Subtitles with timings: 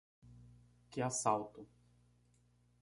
[0.89, 1.67] Que assalto!